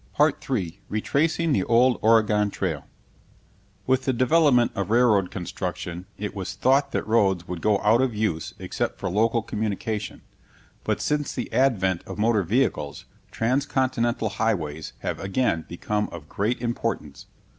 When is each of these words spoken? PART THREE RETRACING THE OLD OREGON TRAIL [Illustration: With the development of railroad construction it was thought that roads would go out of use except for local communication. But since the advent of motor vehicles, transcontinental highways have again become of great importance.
PART 0.13 0.41
THREE 0.41 0.79
RETRACING 0.89 1.51
THE 1.51 1.63
OLD 1.65 1.99
OREGON 2.01 2.49
TRAIL 2.49 2.71
[Illustration: 2.79 2.89
With 3.85 4.05
the 4.05 4.13
development 4.13 4.71
of 4.73 4.89
railroad 4.89 5.29
construction 5.29 6.07
it 6.17 6.33
was 6.33 6.53
thought 6.55 6.91
that 6.91 7.05
roads 7.05 7.47
would 7.47 7.61
go 7.61 7.77
out 7.83 8.01
of 8.01 8.15
use 8.15 8.55
except 8.57 8.97
for 8.97 9.11
local 9.11 9.43
communication. 9.43 10.23
But 10.83 11.01
since 11.01 11.35
the 11.35 11.53
advent 11.53 12.01
of 12.07 12.17
motor 12.17 12.41
vehicles, 12.41 13.05
transcontinental 13.29 14.29
highways 14.29 14.93
have 15.01 15.19
again 15.19 15.65
become 15.69 16.09
of 16.11 16.27
great 16.27 16.59
importance. 16.61 17.27